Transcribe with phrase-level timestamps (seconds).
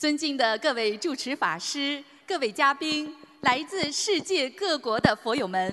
[0.00, 5.70] 尊敬的各位主持法师、各位嘉宾、来自世界各国的佛友们，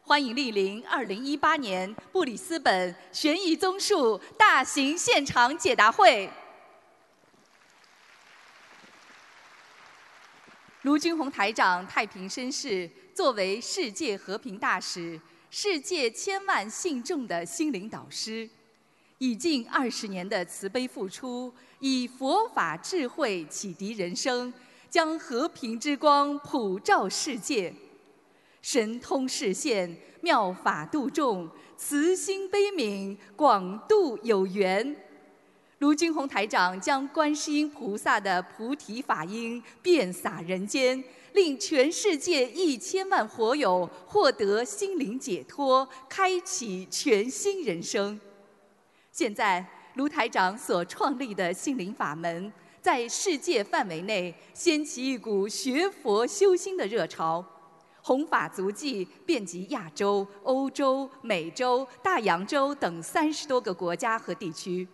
[0.00, 6.30] 欢迎莅临2018年布里斯本悬疑综述大型现场解答会。
[10.80, 15.20] 卢军宏台长太平绅士，作为世界和平大使、
[15.50, 18.48] 世界千万信众的心灵导师。
[19.18, 24.52] 以近二十年的慈悲付出，以佛法智慧启迪人生，
[24.90, 27.72] 将和平之光普照世界，
[28.60, 34.94] 神通视现，妙法度众，慈心悲悯，广度有缘。
[35.78, 41.02] 卢军宏台长将观世音菩萨的菩提法音遍洒人间，
[41.32, 48.20] 令全世界一千万佛友获得心灵解脱，开启全新人生。
[49.16, 52.52] 现在，卢台长所创立的心灵法门，
[52.82, 57.42] 在世界范围内掀起一股学佛修心的热潮，
[58.02, 64.86] 弘法足迹遍及亚洲、欧洲、美洲、大洋洲等三十多个国家和地区。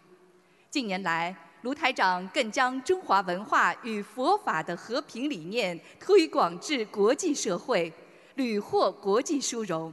[0.70, 7.92] 近年来，卢台长更将中华文化与佛法的和平理念推广至国际社会，
[8.36, 9.92] 屡获国际殊荣。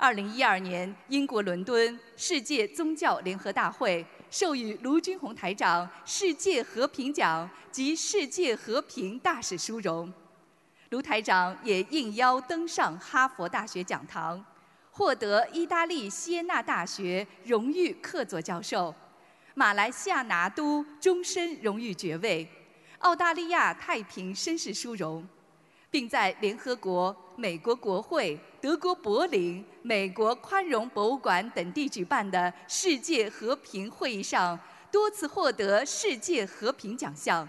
[0.00, 10.12] 二零一二年，英国伦敦世界宗教联合大会授予卢军宏台长世界和平奖及世界和平大使殊荣。
[10.90, 14.42] 卢台长也应邀登上哈佛大学讲堂，
[14.92, 18.94] 获得意大利锡耶纳大学荣誉客座教授，
[19.54, 22.48] 马来西亚拿督终身荣誉爵位，
[23.00, 25.26] 澳大利亚太平绅士殊荣。
[25.90, 34.58] 并在联合国、美国国会、德国柏林、美国宽容博物馆等地举办的世界和平会议上
[34.90, 37.48] 多次获得世界和平奖项。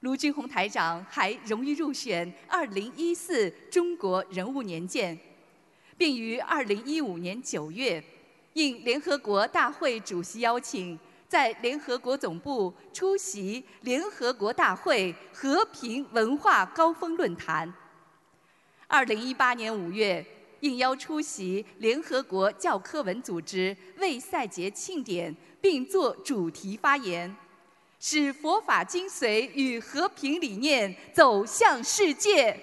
[0.00, 5.18] 卢军宏台长还荣誉入选2014中国人物年鉴，
[5.96, 8.04] 并于2015年9月
[8.52, 10.98] 应联合国大会主席邀请。
[11.28, 17.70] 在联合国总部出席联合国大会和平文化高峰论坛。
[18.90, 20.24] 二零一八年五月，
[20.60, 27.36] 应邀出席联合国教科文组织为赛节庆典，并作主题发言，
[28.00, 32.58] 使佛法精髓与和平理念走向世界。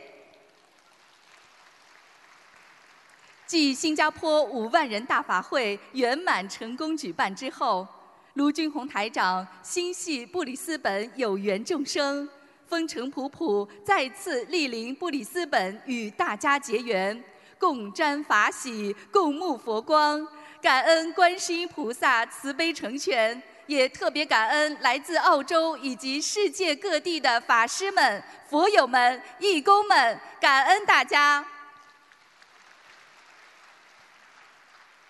[3.46, 7.88] 继新加坡五万人大法会圆满成功举办之后。
[8.34, 12.28] 卢军宏台长心系布里斯本有缘众生，
[12.68, 17.24] 风尘仆仆再次莅临布里斯本与大家结缘，
[17.60, 20.28] 共沾法喜，共沐佛光。
[20.62, 31.46] 感恩观世音菩萨慈悲成全，也特别感恩来自澳洲以及世界各地的法师们、佛友们、义工们，感恩大家。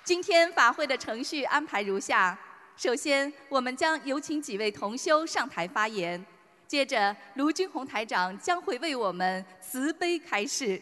[0.03, 2.37] 今天法会的程序安排如下。
[2.75, 6.23] 首先，我们将有请几位同修上台发言。
[6.67, 10.81] 接着，卢军宏台长将会为我们慈悲开示。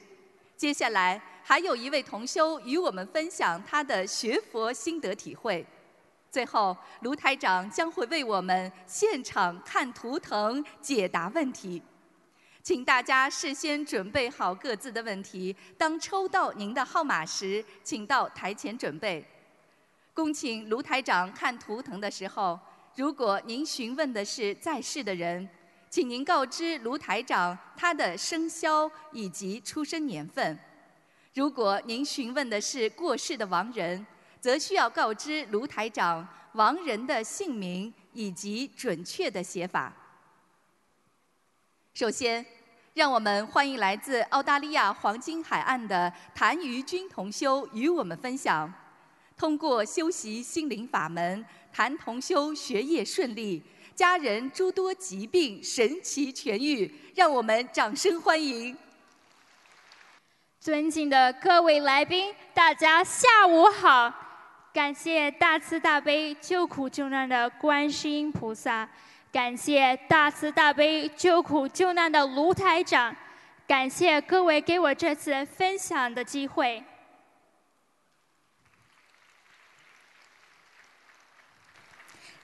[0.55, 5.65] 接下来，还有一位同修与我们分享他的学佛心得体会。
[6.31, 11.81] 最后，卢台长将会为我们现场看图腾解答问题。
[12.63, 19.23] 请大家事先准备好各自的问题，当抽到您的号码时，请到台前准备。
[20.13, 22.57] 恭请卢台长看图腾的时候，
[22.95, 25.49] 如果您询问的是在世的人，
[25.93, 30.57] 请您告知卢台长他的生肖以及出生年份；
[31.35, 34.03] 如果您询问的是过世的亡人，
[34.41, 39.93] 则需要告知卢台长亡人的姓名以及准确的写法。
[41.93, 42.43] 首先，
[42.95, 48.73] 让我们欢迎来自澳大利亚黄金海岸的谭于君同修与我们分享。
[49.37, 53.61] 通过修习心灵法门，谭同修学业顺利，
[53.95, 58.75] 家人诸多疾病神奇痊愈，让我们掌声欢迎！
[60.59, 64.13] 尊敬的各位来宾，大家下午好！
[64.73, 68.89] 感谢大慈大悲救苦救难的观世音菩萨，
[69.31, 73.15] 感谢大慈大悲救苦救难的卢台长，
[73.67, 76.83] 感谢各位给我这次分享的机会。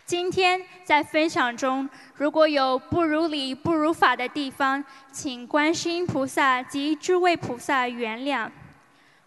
[0.09, 8.50] 今天在分享中，如果有不如理、不如法的地方，请观世音菩萨及诸位菩萨原谅。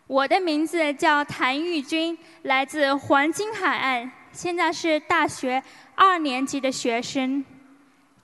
[0.09, 5.63] 我的名字叫谭玉君，来自黄金海岸，现在是大学
[5.95, 7.45] 二年级的学生。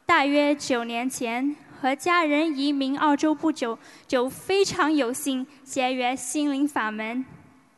[0.04, 3.78] 大约九年前，和家人移民澳洲不久，
[4.08, 7.24] 就非常有幸结缘心灵法门。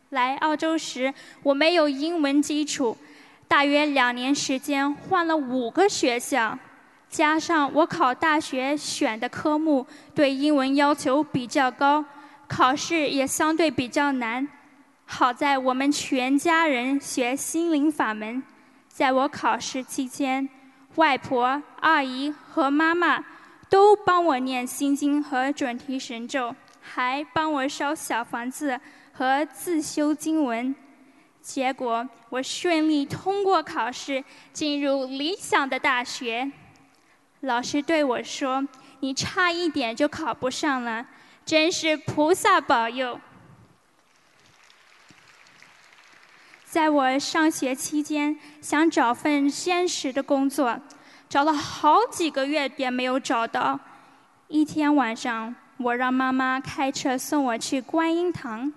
[0.08, 1.12] 来澳洲时，
[1.42, 2.96] 我没有英文基础，
[3.50, 6.56] 大约两年时间换了五个学校，
[7.08, 12.04] 加上我考大学选的科目对英文要求比较高，
[12.46, 14.46] 考试也相对比较难。
[15.04, 18.40] 好在我们全家人学心灵法门，
[18.86, 20.48] 在我考试期间，
[20.94, 23.24] 外婆、阿姨和妈妈
[23.68, 28.80] 都帮我念心经和准提神咒，还帮我烧小房子。
[29.12, 30.74] 和自修经文，
[31.52, 36.52] 结果我顺利通过考试，进入理想的大学。
[37.40, 38.64] 老师对我说
[39.00, 41.04] ：“你差一点就考不上了，
[41.44, 43.20] 真是菩萨保佑。”
[46.64, 50.80] 在我上学期间，想找份现实的工作，
[51.28, 53.80] 找了好几个月也没有找到。
[54.46, 58.72] 一天晚上，我让妈妈开车送我去观音堂。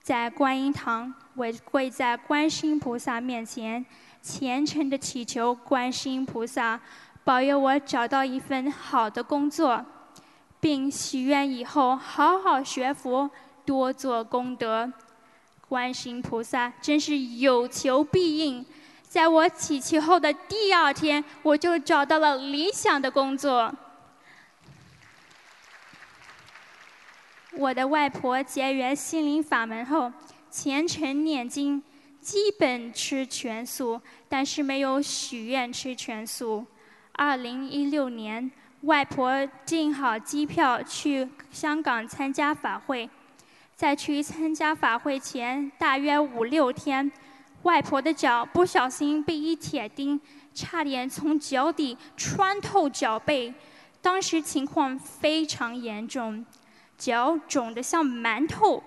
[0.00, 3.86] 在观音堂，我跪在观世音菩萨面前，
[4.20, 6.80] 虔诚的祈求观世音菩萨
[7.22, 9.86] 保佑我找到一份好的工作，
[10.58, 13.30] 并许愿以后好好学佛，
[13.64, 14.92] 多做功德。
[15.68, 18.66] 观世音菩萨真是有求必应，
[19.08, 23.72] 在我祈求后的第二天，我就找到了理想的工作。
[27.52, 30.12] 我的外婆结缘心灵法门后，
[30.50, 31.82] 虔诚念经，
[32.20, 36.64] 基本吃全素，但是没有许愿吃全素。
[37.12, 38.50] 二零一六年，
[38.82, 43.08] 外婆订好机票去香港参加法会，
[43.74, 47.10] 在去参加法会前大约五六天，
[47.62, 50.20] 外婆的脚不小心被一铁钉，
[50.54, 53.52] 差点从脚底穿透脚背，
[54.00, 56.44] 当时情况非常严重。
[56.96, 58.82] 脚肿得像馒头，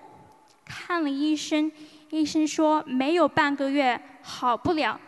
[0.74, 1.70] 看了医生，
[2.08, 4.98] 医生说没有半个月好不了。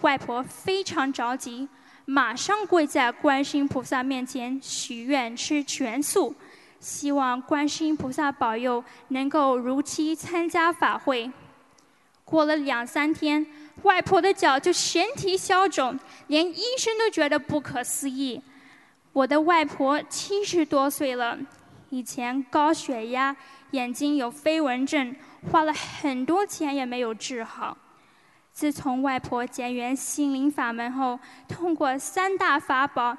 [0.00, 1.68] 外婆非常着急，
[2.06, 6.34] 马上跪在观世音菩萨面前许愿吃全素，
[6.80, 11.30] 希望观世音菩萨保佑能够如期参加法会。
[12.24, 13.46] 过了两三天，
[13.82, 15.98] 外婆的脚就神体消肿，
[16.28, 18.40] 连医生都觉得不可思议。
[19.12, 21.38] 我的外婆七十多岁了。
[21.90, 23.34] 以前高血压、
[23.72, 25.14] 眼睛有飞蚊症，
[25.50, 27.76] 花了很多钱也没有治好。
[28.52, 33.16] 自从外婆结缘心灵法门后，通过三大法宝，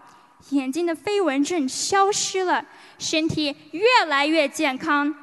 [0.50, 2.66] 眼睛的飞蚊症消失了，
[2.98, 5.16] 身体越来越健康。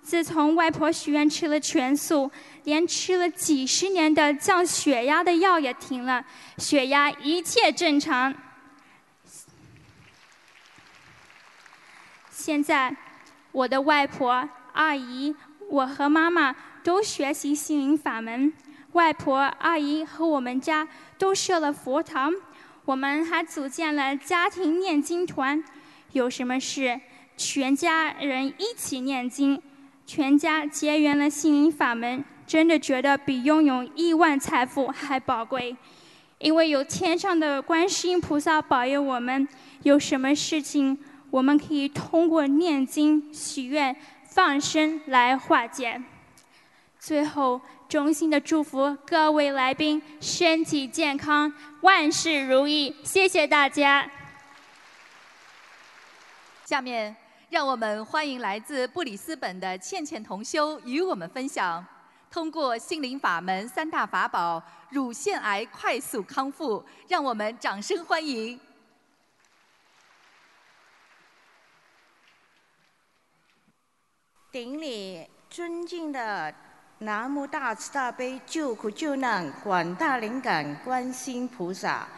[0.00, 2.30] 自从外婆许愿吃了全素，
[2.64, 6.24] 连吃了几十年的降血压的药也停了，
[6.56, 8.34] 血压一切正常。
[12.30, 12.96] 现在，
[13.52, 15.34] 我的外婆、阿姨，
[15.68, 18.52] 我和妈妈都学习心灵法门。
[18.92, 20.88] 外婆、阿姨和我们家
[21.18, 22.32] 都设了佛堂，
[22.84, 25.62] 我们还组建了家庭念经团。
[26.12, 26.98] 有什么事，
[27.36, 29.60] 全家人一起念经，
[30.06, 35.76] 全家结缘了心灵法门，真的觉得比拥有亿万财富还宝贵。
[36.38, 39.46] 因为有天上的观世音菩萨保佑我们，
[39.82, 40.98] 有什么事情。
[41.30, 43.94] 我们可以通过念经、许愿、
[44.28, 46.00] 放生来化解。
[46.98, 52.94] 最后，衷心的祝福各位来宾身体健康、万事如意。
[53.02, 54.08] 谢谢大家。
[56.64, 57.16] 下面，
[57.48, 61.84] 让我们欢迎来自布里斯本的倩倩同修与我们分享：
[62.30, 66.84] 通过心灵法门三大法宝，乳腺癌快速康复。
[67.08, 68.60] 让我们掌声欢迎。
[74.58, 76.52] 顶礼尊敬的
[76.98, 82.08] 南无大慈大悲救苦救难广大灵感观世菩萨，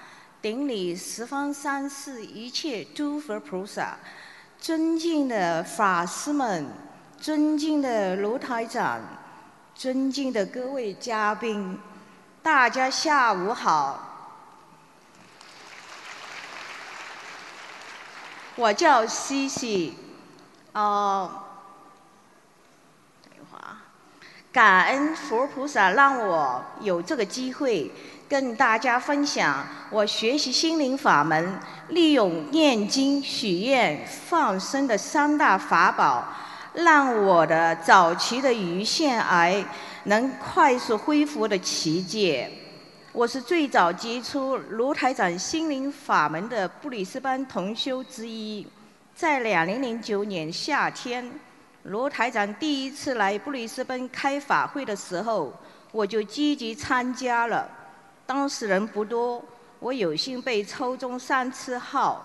[0.41, 3.99] 顶礼十方三世一切诸佛菩萨，
[4.59, 6.67] 尊敬的法师们，
[7.19, 9.03] 尊敬的卢台长，
[9.75, 11.79] 尊敬的各位嘉宾，
[12.43, 14.07] 大家下午好。
[18.57, 19.95] 我叫西西，
[20.73, 21.49] 哦。
[24.53, 27.91] 感恩佛菩萨让我有这个机会
[28.29, 31.59] 跟大家分享我学习心灵法门，
[31.91, 36.27] 利用念经、许愿、放生的三大法宝，
[36.75, 39.65] 让我的早期的胰腺癌
[40.05, 42.45] 能快速恢复的奇迹。
[43.13, 48.67] 我是最早接触卢台长心灵法门的布里斯班同修之一。
[49.15, 51.31] 在两零零九年夏天，
[51.85, 55.53] 卢台长第一次来布里斯班开法会的时候，
[55.93, 57.69] 我就积极参加了。
[58.27, 59.43] 当时人不多，
[59.79, 62.23] 我有幸被抽中三次号，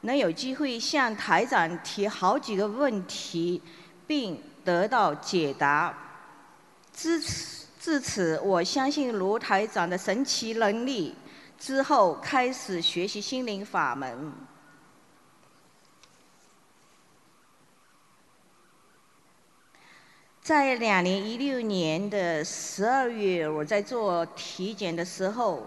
[0.00, 3.60] 能有机会向台长提好几个问题，
[4.06, 5.94] 并得到解答。
[6.92, 11.14] 至此，至此，我相信卢台长的神奇能力。
[11.56, 14.32] 之后开始学习心灵法门。
[20.44, 25.66] 在两零一六年的十二月，我在做体检的时候，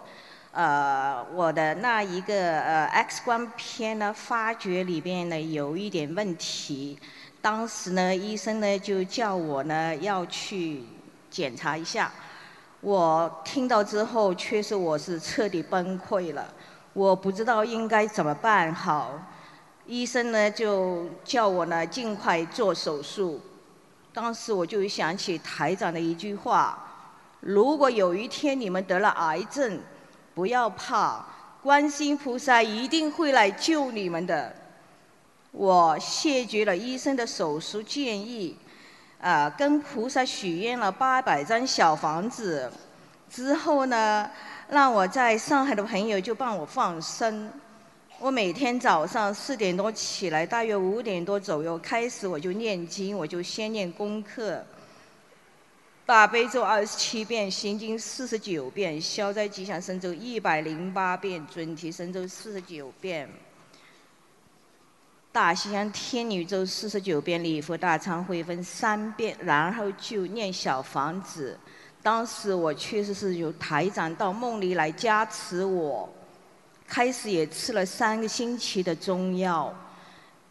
[0.51, 6.99] 呃，我的那一个呃 X 光片呢，发觉里边呢有一点问题。
[7.41, 10.83] 当时呢，医生呢就叫我呢要去
[11.31, 12.11] 检查一下。
[12.81, 16.53] 我听到之后，确实我是彻底崩溃了，
[16.93, 19.19] 我不知道应该怎么办好。
[19.87, 23.41] 医生呢就叫我呢尽快做手术。
[24.17, 26.75] 当时我就想起台长的一句话
[27.39, 29.79] ：“如果有一天你们得了癌症，
[30.33, 31.23] 不要怕，
[31.61, 34.51] 观世菩萨一定会来救你们的。”
[35.53, 38.57] 我谢绝了医生的手术建议，
[39.21, 42.71] 啊，跟菩萨许愿了八百张小房子。
[43.29, 44.27] 之后呢，
[44.69, 47.51] 让我在上海的朋友就帮我放生。
[48.19, 54.65] 我每天早上四点多起来，大约五点多左右开始，我就念经，我就先念功课。
[56.03, 63.29] 大悲咒二十七遍，心经四十九遍，消灾吉祥神咒一百零八遍，准提神咒四十九遍，
[65.31, 71.59] 大西洋天女咒四十九遍，礼佛大忏悔分三遍，然后就念小房子。
[72.01, 76.09] 当时我确实是有台长到梦里来加持我。
[76.87, 79.73] 开始也吃了三个星期的中药，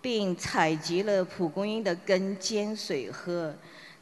[0.03, 3.55] 并采集了蒲公英的根煎水喝。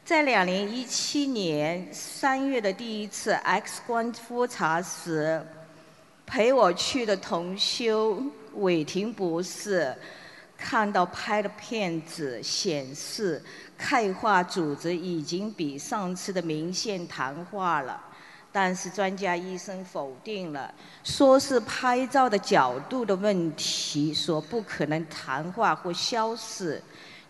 [0.03, 5.41] 在两零一七年三月的第一次 X 光复查时，
[6.25, 8.21] 陪我去的同修
[8.55, 9.95] 伟霆博士
[10.57, 13.41] 看到拍的片子显示，
[13.77, 17.99] 钙化组织已经比上次的明显弹化了。
[18.57, 26.81] 但是专家医生否定了，说是拍照的角度的问题，说不可能谈话或消失，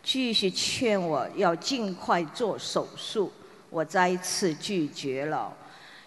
[0.04, 3.32] 继续劝我要尽快做手术，
[3.72, 5.52] 我再次拒绝了，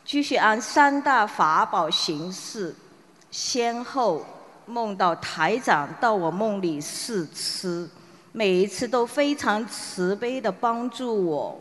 [0.05, 2.73] 继续按三大法宝行事，
[3.33, 4.25] 先后
[4.67, 7.91] 梦到台长到我梦里试吃，
[8.31, 11.61] 每一次都非常慈悲的帮助我。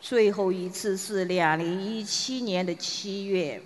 [0.00, 3.60] 最后一次是两零一七年的七月，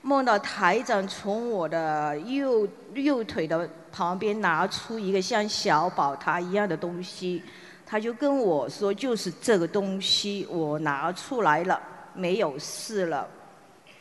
[0.00, 7.42] 梦到台长从我的右右腿的旁边拿出一个像小宝塔一样的东西，
[7.84, 11.78] 他就跟我说：“就是这个东西，我拿出来了，
[12.14, 13.28] 没有事了。”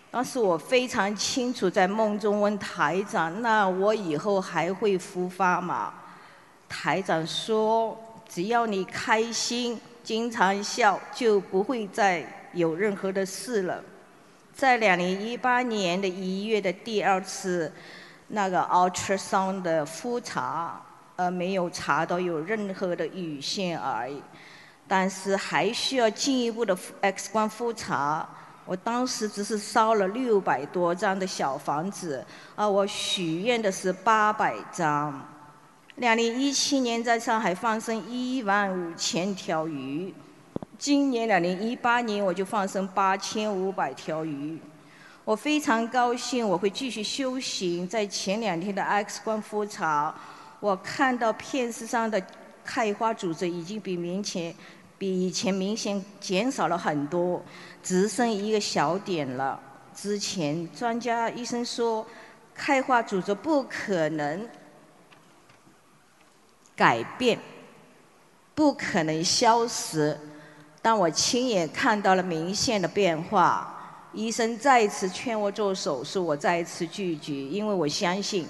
[0.10, 5.93] 当时我非常清楚，在梦中问台长：“那我以后还会复发吗？”
[6.70, 13.84] 台长说：“只要你开心。”经常笑就不会再有任何的事了。
[14.53, 17.72] 在两零一八年的一月的第二次
[18.27, 20.81] 那个 ultrasound 的复查，
[21.15, 24.12] 呃，没有查到有任何的乳腺癌，
[24.88, 28.27] 但是还需要进一步的 X 光复查。
[28.65, 32.24] 我当时只是烧了六百多张的小房子，
[32.55, 35.27] 而我许愿的是八百张。
[35.95, 40.13] 两零一七年在上海放生一万五千条鱼，
[40.79, 44.57] 今年两零一八年我就放生八千五百条鱼。
[45.25, 47.86] 我非常高兴，我会继续修行。
[47.86, 50.15] 在前两天的 X 光复查，
[50.62, 52.21] 我看到片子上的
[52.63, 54.55] 钙化组织已经比明前
[54.98, 57.43] 比以前明显减少了很多，
[57.83, 59.60] 只剩一个小点了。
[59.93, 62.07] 之前专家医生说，
[62.55, 64.48] 钙化组织不可能。
[66.81, 67.38] 改变
[68.55, 70.17] 不可能消失，
[70.81, 78.47] 当我亲眼看到了明显的变化，医生再一次劝我做手术，我再一次拒绝，因为我相信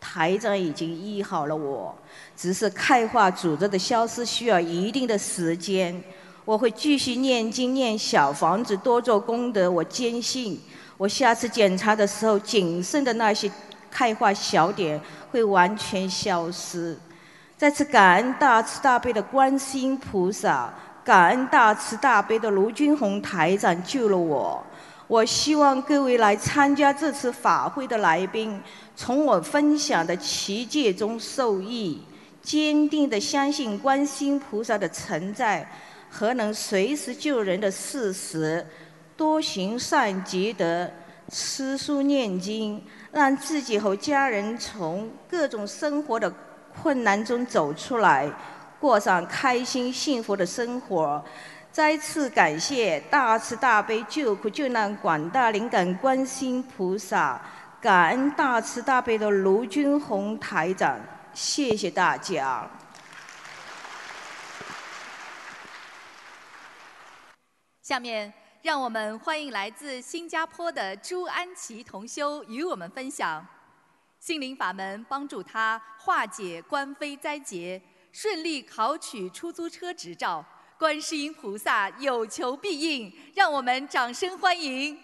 [0.00, 1.92] 台长已经医好了我，
[2.36, 6.00] 只是钙化组织的消失需要一定的时间。
[6.44, 9.68] 我会继续念经念小房子，多做功德。
[9.68, 10.60] 我坚信，
[10.96, 13.50] 我下次检查的时候，仅剩的那些
[13.90, 15.00] 钙化小点
[15.32, 16.96] 会完全消失。
[17.56, 24.60] 再次感恩大慈大悲的观世音菩萨，感恩大慈大悲的卢军宏台长救了我。
[25.06, 28.60] 我希望各位来参加这次法会的来宾，
[28.96, 32.02] 从我分享的奇迹中受益，
[32.42, 35.64] 坚定地相信观世音菩萨的存在
[36.10, 38.66] 和能随时救人的事实，
[39.16, 40.90] 多行善积德，
[41.30, 42.82] 吃书念经，
[43.12, 46.32] 让自己和家人从各种生活的
[46.80, 48.30] 困难中走出来。
[48.80, 51.24] 过上开心幸福的生活。
[51.72, 57.40] 再次感谢大慈大悲救苦救难广大灵感观世音菩萨，
[57.80, 61.00] 感恩大慈大悲的卢军宏台长，
[61.32, 62.68] 谢谢大家。
[67.82, 73.44] 下面让我们欢迎来自新加坡的朱安琪同修与我们分享
[74.24, 77.78] 心灵法门，帮助他化解官非灾劫。
[78.10, 80.42] 顺利考取出租车执照，
[80.78, 84.98] 观世音菩萨有求必应，让我们掌声欢迎！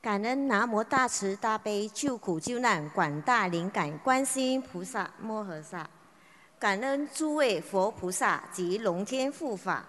[0.00, 5.86] 感恩南无大慈大悲救苦救难广大灵感观世音菩萨摩诃萨，
[6.58, 9.84] 感恩诸位佛菩萨及龙天护法，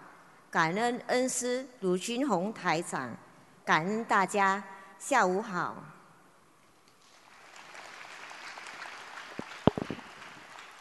[0.52, 3.16] 感恩恩师卢军宏台长，
[3.66, 4.64] 感恩大家，
[4.98, 5.76] 下午好。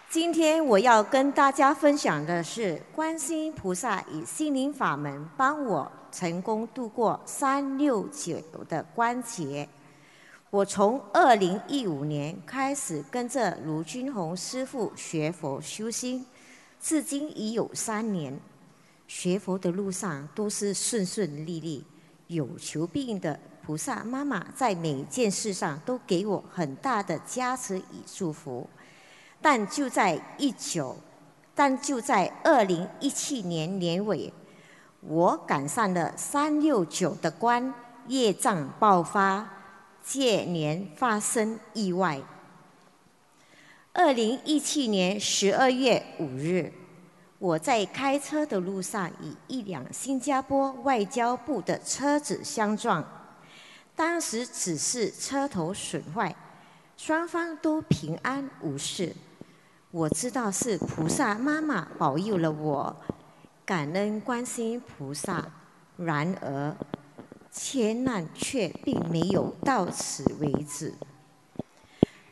[0.09, 9.69] 今天我要跟大家分享的是，观世音菩萨以心灵法门帮我成功度过三六九的关节。
[10.49, 16.25] 我从二零一五年开始跟着卢军宏师父学佛修心，
[16.81, 18.41] 至今已有三年。
[19.07, 21.85] 学佛的路上都是顺顺利利，
[22.29, 28.69] 有求必应的菩萨妈妈在每件事上都给我很大的加持与祝福。
[29.43, 30.97] 但就在一九，
[31.55, 34.33] 但就在二零一七年年尾，
[35.01, 37.73] 我赶上了三六九的关，
[38.09, 39.49] 业障爆发，
[40.03, 42.21] 接连发生意外。
[43.93, 46.73] 二零一七年十二月五日，
[47.38, 53.05] 我在开车的路上与一辆新加坡外交部的车子相撞，
[53.94, 56.35] 当时只是车头损坏，
[56.96, 59.14] 双方都平安无事。
[59.92, 62.96] 我知道是菩萨妈妈保佑了我，
[63.64, 65.46] 感恩观世音菩萨。
[65.96, 66.77] 然而，
[67.53, 70.94] 千难却并没有到此为止。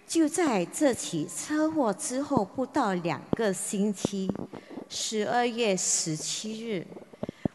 [0.06, 4.30] 就在这起车祸之后不到两个星期，
[4.88, 6.86] 十二月十七日，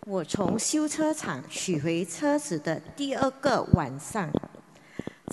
[0.06, 4.30] 我从修车厂取回车子的第二个晚上，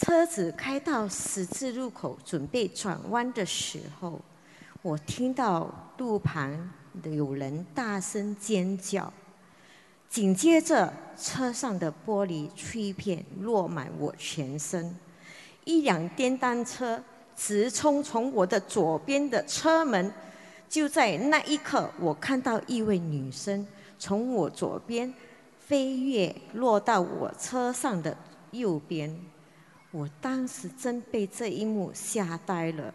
[0.01, 4.21] 车子开到十字路口准备转弯的时候。
[4.81, 6.71] 我听到路旁
[7.03, 9.13] 有人大声尖叫，
[10.09, 14.95] 紧接着车上的玻璃碎片落满我全身，
[15.65, 17.03] 一辆电单车
[17.37, 20.13] 直冲从我的左边的车门。
[20.69, 23.67] 就在那一刻，我看到一位女生
[23.99, 25.13] 从我左边
[25.59, 28.17] 飞跃落到我车上的
[28.51, 29.19] 右边，
[29.91, 32.93] 我当时真被这一幕吓呆了。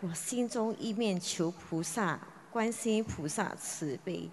[0.00, 4.28] 我心中一面求菩萨、观世音菩萨慈悲，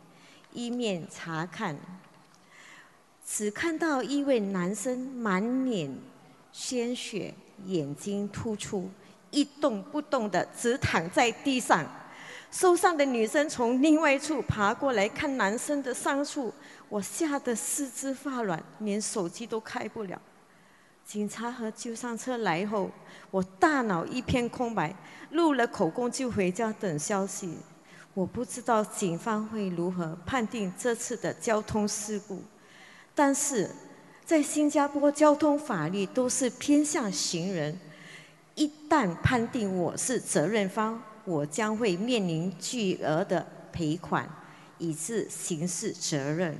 [0.52, 1.78] 一面查看，
[3.26, 5.96] 只看到一位男生满脸
[6.52, 7.34] 鲜血，
[7.66, 8.90] 眼睛突出，
[9.32, 11.88] 一动不动的直躺在地上。
[12.52, 16.54] 受伤的女生从另外一处爬过来看男生的伤处，
[16.90, 20.20] 我吓得四肢发软，连手机都开不了。
[21.06, 22.90] 警察和救伤车来后，
[23.32, 24.96] 我大脑一片空白，
[25.32, 27.58] 录了口供就回家等消息。
[28.14, 32.42] 我不知道警方会如何判定这次的交通事故，
[33.16, 33.70] 但是
[34.26, 37.80] 在新加坡交通法律都是偏向行人，
[38.56, 44.28] 一旦判定我是责任方，我将会面临巨额的赔款，
[44.80, 46.60] 以致刑事责任。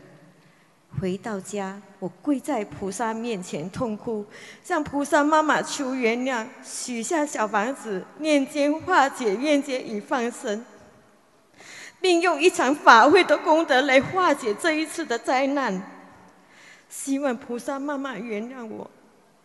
[1.02, 4.24] 回到家，我跪在菩萨面前痛哭，
[4.64, 10.64] 向菩萨妈妈求原谅，许下小房子，念经化解冤结与放生，
[12.00, 15.82] 并用一场法会的功德来化解这一次的灾难。
[16.88, 18.88] 希望菩萨妈妈原谅我。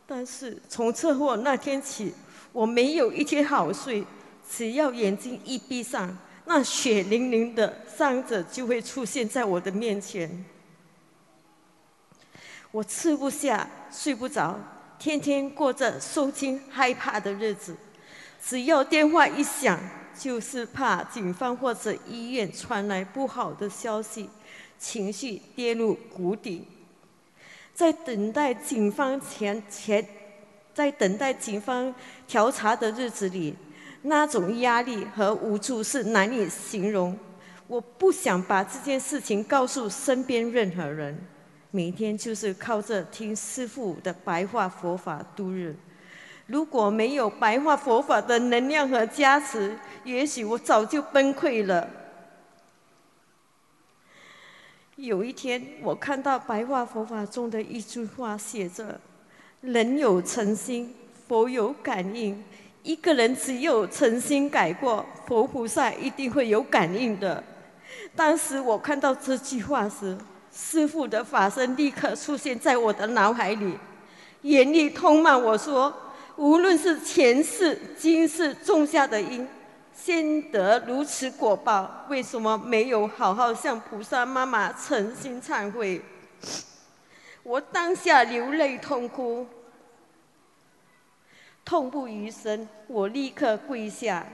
[0.06, 2.12] 但是从车祸那天起，
[2.52, 4.04] 我没有一天好睡，
[4.50, 10.44] 只要眼睛一闭上，那血淋淋的伤者就会出现在我的面前。
[12.70, 14.58] 我吃不下，睡不着，
[14.98, 17.76] 天天过着受惊害怕的日子。
[18.44, 19.78] 只要电话一响，
[20.18, 24.28] 就是怕警方或者医院传来不好的消息，
[24.78, 26.66] 情绪跌入谷底。
[27.72, 30.06] 在等待警方前前，
[30.74, 31.94] 在等待警方
[32.26, 33.56] 调查的日子里，
[34.06, 37.18] 那种压力和无助是难以形容。
[37.66, 41.18] 我不想把这件事情告诉身边任何人，
[41.70, 45.74] 每天就是靠着听师父的白话佛法度日。
[46.46, 51.88] 如果没有白话佛法的能量和加持，也许我早就崩溃了。
[54.96, 59.00] 有一天，我看到白话佛法中的一句话，写着
[59.62, 60.94] ：“人有诚心，
[61.26, 62.44] 佛有感应。
[62.84, 67.42] 一个人只有诚心改过，佛菩萨一定会有感应的。”
[68.14, 70.16] 当时我看到这句话时，
[70.54, 73.76] 师父的法身立刻出现在我的脑海里，
[74.42, 75.92] 严厉痛骂我说
[76.36, 79.48] ：“无论是前世、今世种下的因，
[79.94, 86.00] 先得如此果报，为什么没有好好向菩萨妈妈诚心忏悔？”
[87.42, 89.46] 我当下流泪痛哭，
[91.64, 94.26] 痛不欲生，我立刻跪下。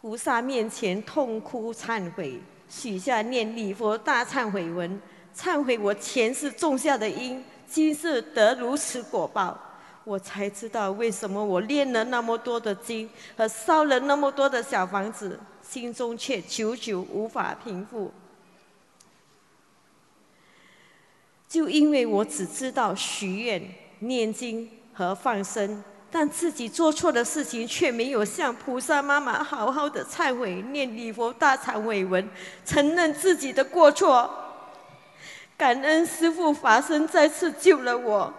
[0.00, 5.00] 菩萨面前痛哭忏悔，许下念礼佛大忏悔文，
[5.34, 9.58] 忏悔我前世种下的因，今世得如此果报。
[10.04, 18.10] 我才知道为什么我练了那么多的经和烧了那么多的小房子，心中却久久无法平复。
[21.46, 23.62] 就因为我只知道许愿、
[23.98, 25.82] 念经和放生。
[26.12, 32.28] 但自己做错的事情，却没有向菩萨妈妈好好的忏悔，念礼佛大忏悔文，
[32.64, 34.28] 承认自己的过错。
[35.56, 38.34] 感恩师父法身再次救了我。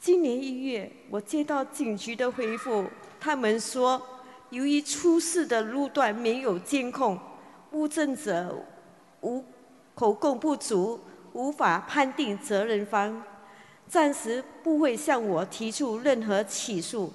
[0.00, 2.84] 今年一月，我接到警局的回复，
[3.20, 4.02] 他们说，
[4.50, 7.16] 由于出事的路段没有监控，
[7.70, 8.52] 物证者
[9.20, 9.44] 无
[9.94, 11.00] 口供不足，
[11.32, 13.22] 无法判定责任方。
[13.88, 17.12] 暂时不会向我提出任何起诉，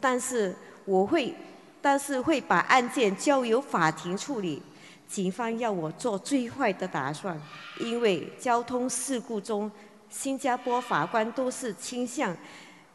[0.00, 1.34] 但是我会，
[1.82, 4.62] 但是会把案件交由法庭处理。
[5.06, 7.40] 警方要我做最坏的打算，
[7.78, 9.70] 因为交通事故中，
[10.10, 12.36] 新加坡法官都是倾向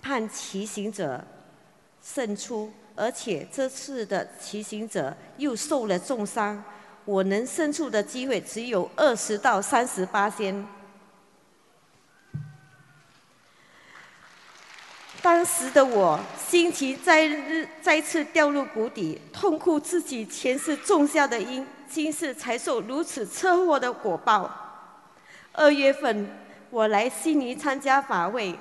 [0.01, 1.23] 判骑行者
[2.03, 6.61] 胜出，而且这次的骑行者又受了重伤，
[7.05, 10.67] 我能胜诉的机会只有二十到三十八先。
[15.21, 24.49] 当时的我心情再日再次掉入谷底，痛哭自己前世种下的因，今世才受如此车祸的果报。
[25.53, 26.27] 二月份，
[26.71, 28.57] 我来悉尼参加法会，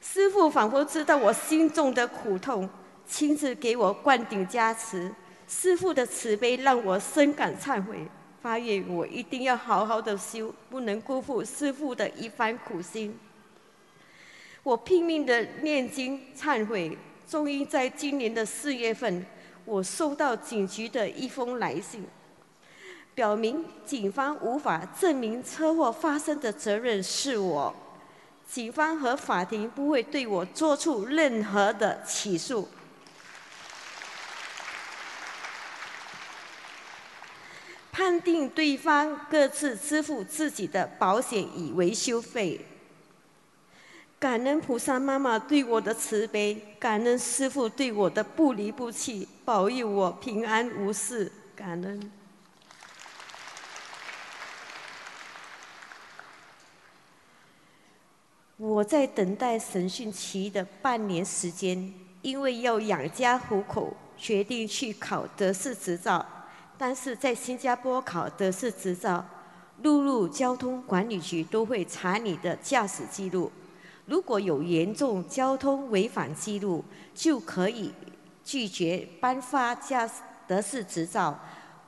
[0.00, 2.68] 师父仿佛知道我心中的苦痛，
[3.06, 5.14] 亲自给我灌顶加持。
[5.46, 8.08] 师父的慈悲让我深感忏悔，
[8.40, 13.16] 发愿我一定要好好的修，不能辜负师父的一番苦心。
[14.62, 16.96] 我拼命的念经忏悔，
[17.28, 19.26] 终于在今年的四月份，
[19.64, 22.06] 我收到警局的一封来信，
[23.12, 27.74] 表明警方无法证明车祸发生的责任是我，
[28.48, 32.68] 警方和法庭不会对我做出任何的起诉，
[37.90, 42.64] 判定对方各自支付自己的保险与维修费。
[44.22, 51.32] 感恩菩萨妈妈对我的慈悲，感恩师父对我的不离不弃，保佑我平安无事。
[51.56, 52.12] 感恩。
[58.56, 66.24] 我在等待审讯期的半年时间，因为要养家糊口，决定去考德士执照。
[66.78, 69.26] 但是在新加坡考德士执照，
[69.82, 73.50] 陆路交通管理局都会查你的驾驶记录。
[74.06, 76.84] 如果有严重交通违反记录，
[77.14, 77.92] 就可以
[78.44, 80.10] 拒绝颁发驾
[80.46, 81.38] 德士执照。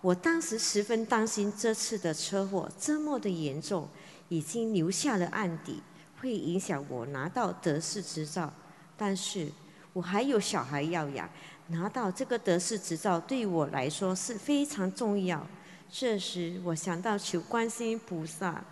[0.00, 3.88] 我当时十分担心这次的车祸这么的严重，
[4.28, 5.82] 已经留下了案底，
[6.20, 8.52] 会影响我拿到德士执照。
[8.96, 9.50] 但是
[9.92, 11.28] 我还有小孩要养，
[11.68, 15.44] 拿到这个德士执照对我来说是非常重要。
[15.90, 18.62] 这时我想到求观世音菩萨。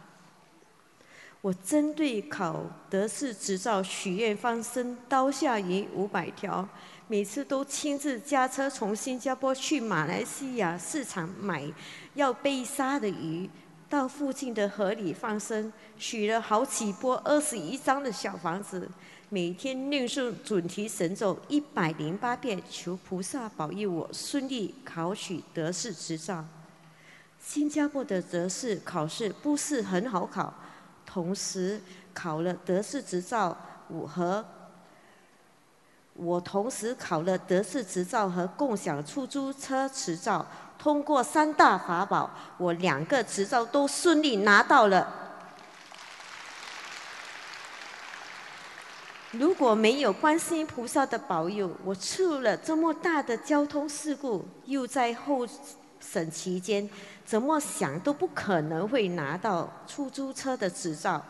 [1.42, 6.66] 我针对考德士执照许愿放生刀下鱼五百条，
[7.08, 11.68] 每次都亲自驾车从新加坡去马来西亚市场买
[12.14, 13.50] 要被杀的鱼，
[13.88, 18.88] 到附近的河里放生，许了好几波二十一张的小房子，
[19.28, 26.44] 每天念诵准提神咒一百零八遍，求菩萨保佑我顺利考取德士执照。
[27.40, 30.54] 新加坡的德士考试不是很好考，
[31.12, 31.78] 同时
[32.14, 33.54] 考了德士执照
[33.90, 34.42] 五和。
[36.14, 40.46] 我同时考了德士执照和共享出租车执照，
[40.78, 45.20] 通过三大法宝，我两个执照都顺利拿到了。
[49.32, 55.46] 如果没有观世音菩萨的保佑，我出了这么大的交通事故，又在候
[55.98, 56.88] 审期间，
[57.32, 61.24] 怎么想都不可能会拿到出租车的执照。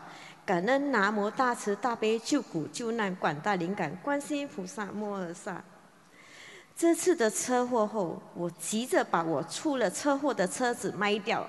[0.45, 5.63] 感恩南无大慈大悲救苦救难广大灵感观世音菩萨摩诃萨。
[6.75, 11.47] 这次的车祸后，我急着把我出了车祸的车子卖掉。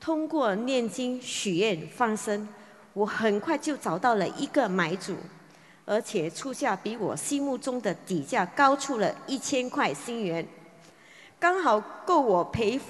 [0.00, 2.48] 通过念经许愿放生，
[2.94, 5.14] 我很快就找到了一个买主，
[5.84, 10.48] 而且出价比我心目中的底价高出了一千块新元，
[11.38, 12.80] 刚好够我赔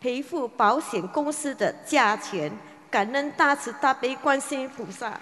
[0.00, 2.50] 赔付保险公司的价钱。
[2.90, 5.20] 感恩大慈大悲观世音菩萨。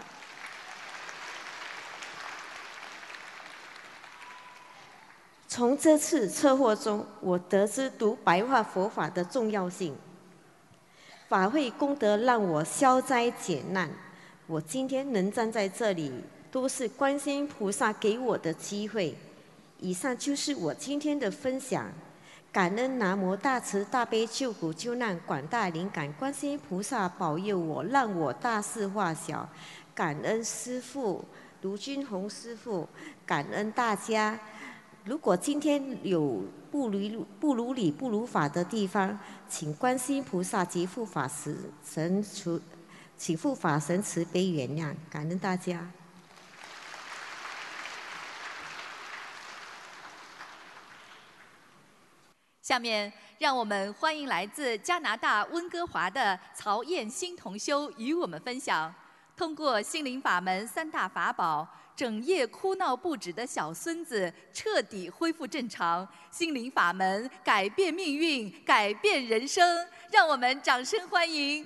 [5.49, 9.97] 从这次车祸中，我得知读白话佛法的重要性。
[11.29, 13.91] 法会功德让我消灾解难，
[14.47, 16.12] 我今天能站在这里，
[16.53, 19.17] 都是观世音菩萨给我的机会。
[19.81, 21.91] 以上就是我今天的分享。
[22.57, 29.47] 感恩南无大慈大悲救苦救难广大灵感观世音菩萨保佑我，让我大事化小。
[29.95, 31.23] 感恩师父
[31.61, 32.88] 卢军宏师父，
[33.27, 34.40] 感恩大家。
[35.05, 42.62] 如果今天有不如不如理不如法的地方，请观世音菩萨及护法神神慈，
[43.19, 44.95] 请护法神慈悲原谅。
[45.11, 45.87] 感恩大家。
[52.66, 58.92] 下面，让我们欢迎来自加拿大温哥华的曹燕新同修与我们分享：
[59.37, 66.09] 通过心灵法门三大法宝，整夜哭闹不止的小孙子彻底恢复正常。
[66.33, 71.64] 心灵法门改变命运，改变人生，让我们掌声欢迎！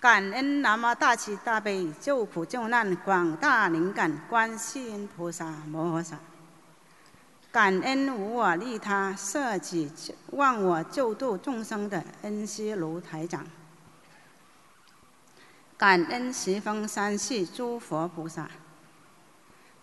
[0.00, 6.18] 感恩南无大慈大悲救苦救难广大灵感观世音菩萨摩诃萨。
[7.52, 9.90] 感恩无我利他、舍己
[10.28, 13.44] 忘我救度众生的恩师卢台长。
[15.76, 18.48] 感恩十方三世诸佛菩萨。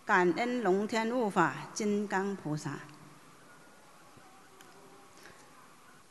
[0.05, 2.79] 感恩龙天护法金刚菩萨。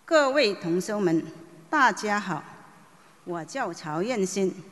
[0.05, 1.25] 各位同修们，
[1.71, 2.45] 大家好，
[3.25, 4.63] 我叫曹艳新，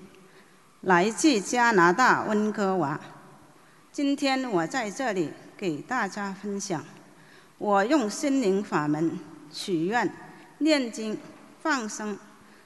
[0.82, 3.00] 来自加拿大温哥华。
[3.90, 5.32] 今天我在这里。
[5.64, 6.84] 给大家分享，
[7.56, 9.18] 我用心灵法门
[9.50, 10.14] 许愿、
[10.58, 11.18] 念经、
[11.62, 12.18] 放生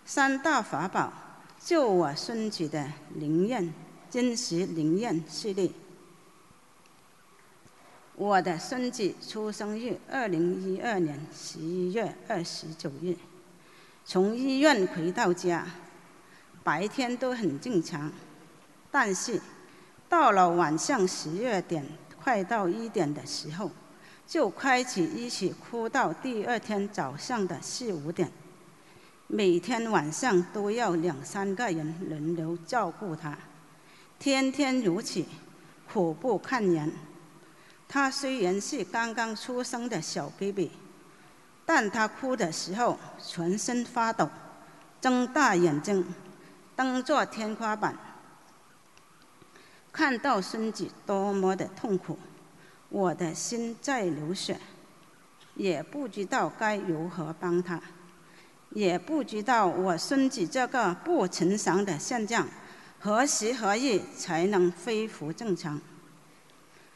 [0.04, 1.12] 三大法宝，
[1.60, 3.72] 救我孙子的灵验
[4.10, 5.70] 真实灵验系列。
[8.16, 13.14] 我的孙子出生于二零一二年十一月二十九日，
[14.04, 15.64] 从医院回到家，
[16.64, 18.10] 白天都很正常，
[18.90, 19.40] 但是
[20.08, 21.86] 到了晚上十二点。
[22.28, 23.70] 快到一点的时候，
[24.26, 28.30] 就开始一起哭到第二天早上的四五点。
[29.28, 33.34] 每天晚上都要两三个人轮流照顾他，
[34.18, 35.24] 天天如此，
[35.90, 36.92] 苦不堪言。
[37.88, 40.70] 他虽然是刚刚出生的小 baby，
[41.64, 44.28] 但他哭的时候全身发抖，
[45.00, 46.04] 睁大眼睛，
[46.76, 47.96] 瞪着天花板。
[49.98, 52.16] 看到孙子多么的痛苦，
[52.88, 54.56] 我的心在流血，
[55.56, 57.82] 也不知道该如何帮他，
[58.70, 62.46] 也不知道我孙子这个不寻常的现象
[63.00, 65.80] 何时何日才能恢复正常。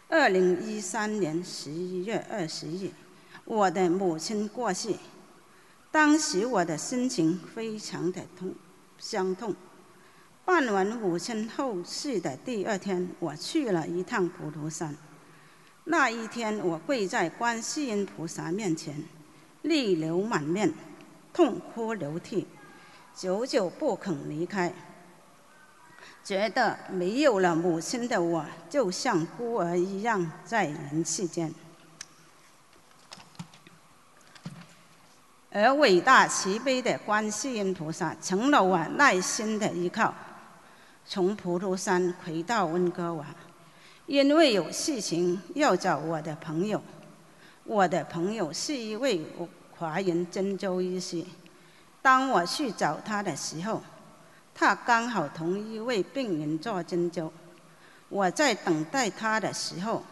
[0.08, 2.92] 二零一三年十一月二十日，
[3.44, 4.94] 我的母亲过世，
[5.90, 8.54] 当时我的心情非常的痛，
[8.96, 9.52] 伤痛。
[10.44, 14.96] 办完母亲后事的第二天，我去了一趟普陀山。
[15.84, 19.02] 那一天，我跪在观世音菩萨面前，
[19.62, 20.72] 泪流满面，
[21.32, 22.46] 痛哭流涕，
[23.14, 24.72] 久久不肯离开。
[26.24, 31.52] 觉得没有了母亲的我，就像孤儿一样在人世间。
[35.50, 40.14] 而伟大慈悲的观世音菩萨成了我耐心的依靠。
[41.12, 43.26] 从普陀山回到温哥华，
[44.06, 46.82] 因为有事情要找我的朋友。
[47.64, 49.20] 我的朋友是一位
[49.76, 51.22] 华人针灸医师。
[52.00, 53.82] 当我去找他的时候，
[54.54, 57.30] 他刚好同一位病人做针灸。
[58.08, 60.02] 我在等待他的时候，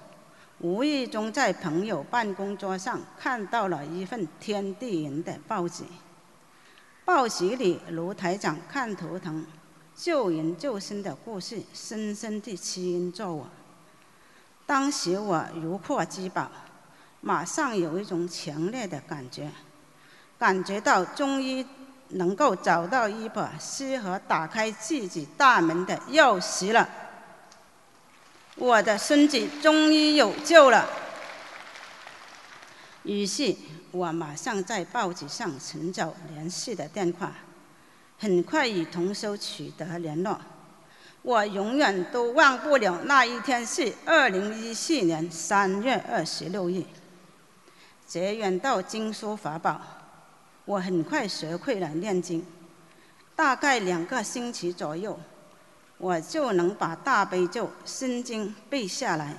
[0.58, 5.82] 无意中在朋友办公桌上看到了一份《天地人》的报纸。
[7.06, 9.46] 报纸里卢台长看图腾。
[9.96, 13.46] 救人救生的故事，深深地吸引着我。
[14.66, 16.50] 当时我如获至宝，
[17.20, 19.50] 马上有一种强烈的感觉，
[20.38, 21.66] 感觉到终于
[22.10, 26.88] 能够找到一把适合打开自己大门的钥匙了。
[28.56, 30.88] 我的孙子终于有救了。
[33.02, 33.54] 于是
[33.90, 37.32] 我马上在报纸上寻找联系的电话。
[38.22, 40.38] 很快与同修取得联络，
[41.22, 46.84] 我永远都忘不了那一天是二零一四年三月二十六日。
[48.06, 49.80] 结缘到经书法宝，
[50.66, 52.44] 我很快学会了念经，
[53.34, 55.18] 大概两个星期左右，
[55.96, 59.34] 我就能把大悲咒、心经背下来。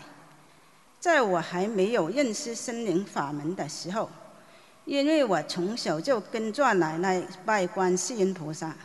[1.00, 4.10] 在我还没有认识心灵法门的时候。
[4.92, 8.76] 因为我从小就跟着奶奶拜观世音菩萨，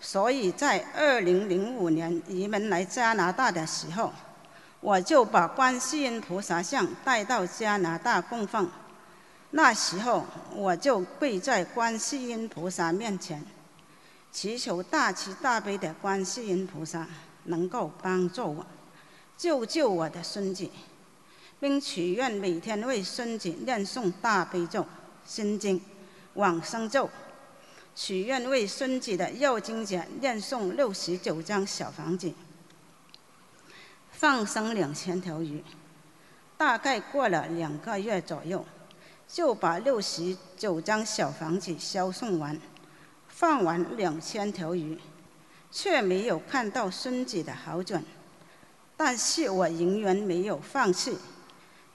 [0.00, 4.12] 所以在二零零五年移民来加拿大的时候，
[4.80, 8.68] 我就把观世音菩萨像带到加拿大供奉。
[9.52, 13.40] 那时候我就跪在观世音菩萨面前，
[14.32, 17.06] 祈求大慈大悲的观世音菩萨
[17.44, 18.66] 能够帮助我，
[19.36, 20.68] 救救我的孙子，
[21.60, 24.84] 并许愿每天为孙子念诵大悲咒。
[25.28, 25.78] 心经、
[26.34, 27.10] 往生咒，
[27.94, 32.32] 许愿为孙子的右经者念诵六十九张小房子，
[34.10, 35.62] 放生两千条鱼。
[36.56, 38.64] 大概过了两个月左右，
[39.28, 42.58] 就把六十九张小房子销送完，
[43.28, 44.98] 放完两千条鱼，
[45.70, 48.02] 却没有看到孙子的好转。
[48.96, 51.18] 但是我仍然没有放弃。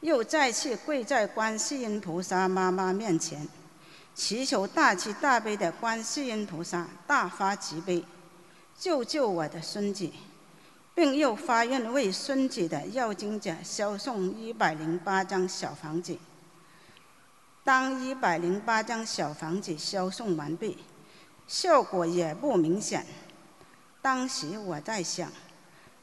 [0.04, 3.48] 又再次跪在观世音菩萨妈妈面前，
[4.13, 8.04] 祈求大慈大悲的观世音菩萨大发慈悲，
[8.78, 10.12] 救救我的孙子，
[10.94, 16.18] 并又发愿为孙子的要经者销送一百零八张小房子。
[17.63, 20.80] 当一百零八张小房子销送完毕，
[21.48, 23.08] 效果也不明显。
[24.02, 25.32] 当时我在想。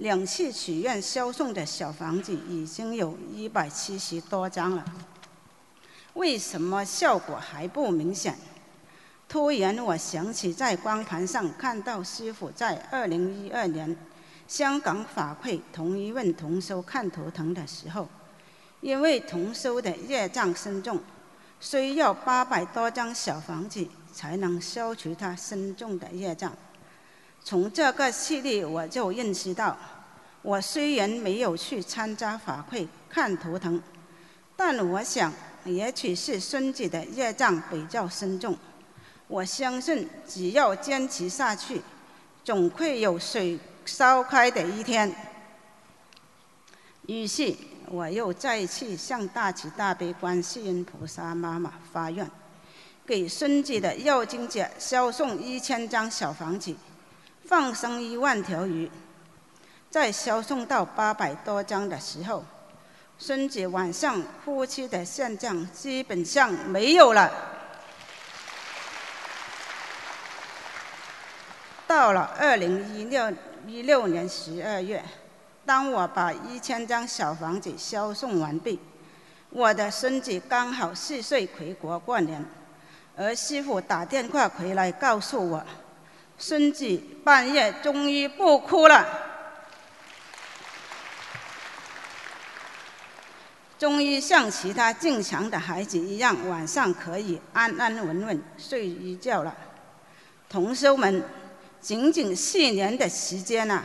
[0.01, 4.83] 两次许愿销送的小房子已经有一百七十多张了，
[6.15, 8.35] 为什么效果还不明显？
[9.29, 13.95] 突然我想起在光盘上看到师傅在二零一二年
[14.49, 18.09] 香港法会同一问同修看图腾的时候，
[18.81, 20.99] 因为同修的业障深重，
[21.61, 26.51] 需要八百多张小房子才能消除他深重的业障。
[27.43, 29.77] 从这个事例，我就认识到，
[30.43, 33.81] 我虽然没有去参加法会看图腾，
[34.57, 35.33] 但我想，
[35.65, 38.57] 也许是孙子的业障比较深重。
[39.27, 41.81] 我相信，只要坚持下去，
[42.45, 45.13] 总会有水烧开的一天。
[47.07, 47.55] 于是，
[47.87, 52.31] 我又再次向大慈大悲观世音菩萨妈妈发愿，
[53.07, 56.75] 给孙子的要经者销送一千张小房子。
[57.51, 58.89] 放生一万条鱼，
[59.91, 62.45] 在销送到八百多张的时候，
[63.19, 67.29] 孙子晚上呼吸的现象基本上没有了。
[71.89, 73.33] 到了二零一六
[73.67, 75.05] 一六年十二月，
[75.67, 78.79] 当我把一千张小房子销送完毕，
[79.49, 82.45] 我的孙子刚好四岁回国过年，
[83.17, 85.67] 而师傅打电话回来告诉我。
[86.43, 89.07] 孙子半夜终于不哭了，
[93.79, 99.55] 终于像其他正常的孩子一样，晚上可以安安稳稳睡一觉了。
[100.49, 101.23] 同修们，
[101.79, 103.85] 仅仅四年的时间啊，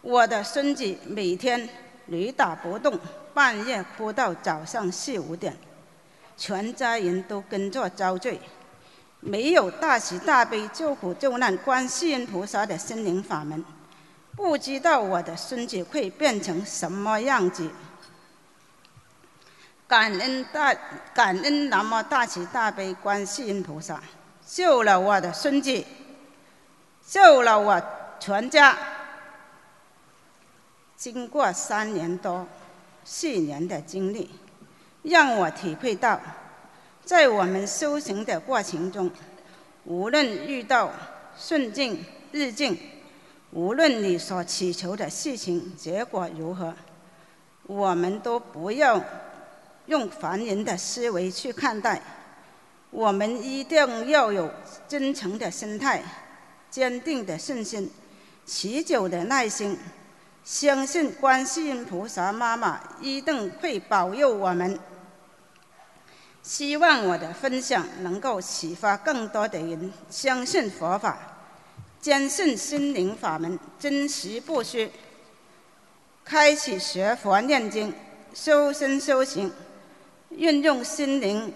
[0.00, 1.68] 我的孙子每天
[2.06, 2.98] 雷打不动，
[3.34, 5.54] 半夜哭到早上四五点，
[6.38, 8.40] 全家人都跟着遭罪。
[9.26, 13.64] 没有大慈大悲救苦救难观世音菩萨的心灵法门，
[14.36, 17.68] 不知道我的孙子会变成什么样子。
[19.88, 20.72] 感恩大
[21.12, 24.00] 感恩南无大慈大悲观世音菩萨，
[24.46, 25.84] 救了我的孙子，
[27.04, 27.82] 救了我
[28.20, 28.78] 全家。
[30.96, 32.46] 经过三年多、
[33.04, 34.30] 四年的经历，
[35.02, 36.20] 让我体会到，
[37.06, 39.08] 在我们修行的过程中，
[39.84, 40.90] 无论遇到
[41.38, 42.76] 顺境、逆境，
[43.52, 46.74] 无论你所祈求的事情结果如何，
[47.68, 49.00] 我们都不要
[49.86, 52.02] 用凡人的思维去看待，
[52.90, 54.50] 我们一定要有
[54.88, 56.02] 真诚的心态、
[56.68, 57.88] 坚定的信心、
[58.44, 59.78] 持久的耐心。
[60.42, 64.76] 相信观世音菩萨妈妈一定会保佑我们。
[66.46, 71.18] 希望我的分享能够启发更多的人相信佛法，
[72.00, 74.88] 坚信心灵法门真实不虚，
[76.24, 77.92] 开启学佛念经、
[78.32, 79.52] 修身修行，
[80.30, 81.52] 运用心灵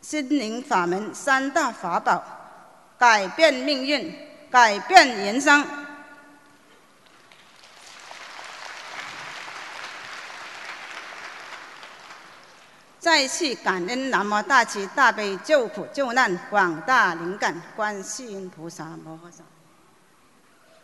[0.00, 2.22] 心灵法门三大法宝，
[2.96, 4.14] 改变命运，
[4.48, 5.66] 改变人生。
[13.06, 19.44] 再次感恩南无大慈大悲救苦救难广大灵感观世音菩萨摩诃萨，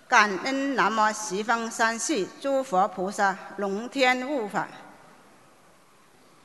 [0.06, 4.68] 感恩南无十方三世诸佛菩萨龙天护法，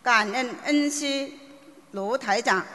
[0.02, 1.30] 感恩恩师
[1.92, 2.66] 卢台长。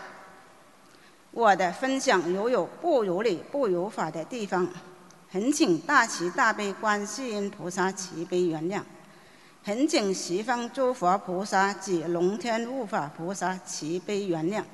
[1.33, 4.69] 我的分享如有不如理、不如法的地方，
[5.33, 8.81] 恳请大慈大悲观世音菩萨慈悲原谅。
[9.65, 14.65] 恳请十方诸佛菩萨及龙天护法菩萨慈悲原谅，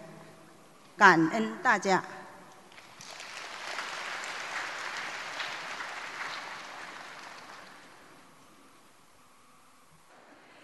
[0.96, 2.02] 感恩大家。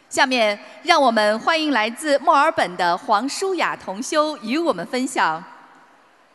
[0.09, 5.45] 下面，让我们欢迎来自墨尔本的黄舒雅同修与我们分享。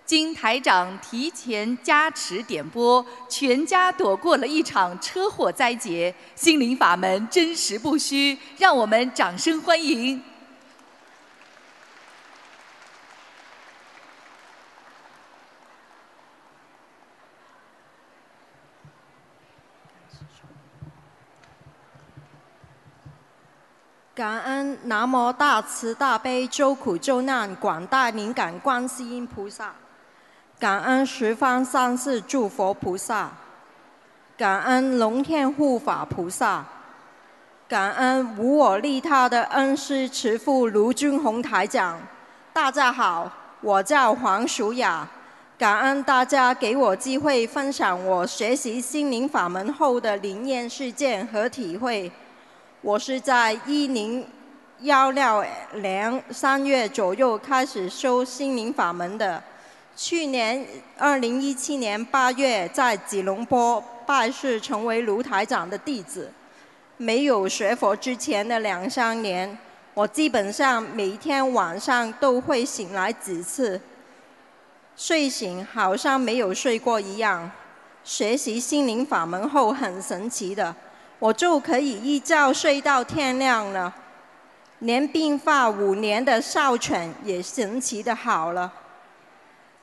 [0.10, 6.12] 经台长提前加持点播，全家躲过了一场车祸灾劫。
[6.34, 10.20] 心灵法门真实不虚，让我们掌声欢迎。
[24.16, 29.76] 感恩南无大慈大悲救苦救难广大灵感观世音菩萨。
[30.60, 33.32] 感恩十方三世诸佛菩萨，
[34.38, 36.66] 感恩龙天护法菩萨，
[37.66, 41.98] 感恩无我利他的恩师慈父卢军宏台长。
[42.52, 43.32] 大家好，
[43.62, 45.08] 我叫黄淑雅。
[45.58, 52.12] 感恩大家给我机会分享我学习心灵法门后的灵验事件和体会。
[52.82, 54.28] 我是在一零
[54.80, 55.42] 幺六
[55.76, 59.42] 年三月左右开始修心灵法门的。
[60.02, 60.66] 去年
[60.98, 66.32] 二零一七年八月，在吉隆坡拜师成为卢台长的弟子。
[66.96, 69.58] 没有学佛之前的两三年，
[69.94, 73.80] 我基本上每天晚上都会醒来几次，
[74.96, 77.52] 睡醒好像没有睡过一样。
[78.06, 80.74] 学习心灵法门后很神奇的，
[81.20, 83.94] 我就可以一觉睡到天亮了，
[84.80, 88.72] 连病发五年的哮喘也神奇的好了。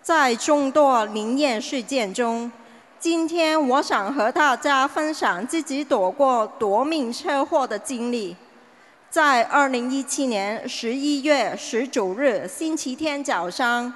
[0.06, 2.48] 在众多灵验事件中，
[2.96, 8.36] 今天我想和大家分享自己躲过夺命车祸的经历。
[9.10, 13.92] 在二零一七年十一月十九日星期天早上，